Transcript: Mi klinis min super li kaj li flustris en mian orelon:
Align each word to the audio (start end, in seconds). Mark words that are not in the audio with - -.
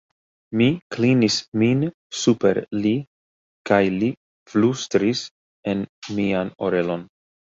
Mi 0.59 0.67
klinis 0.93 1.35
min 1.63 1.83
super 2.21 2.59
li 2.85 2.93
kaj 3.71 3.79
li 3.97 4.09
flustris 4.53 5.23
en 5.75 5.87
mian 6.21 6.53
orelon: 6.69 7.05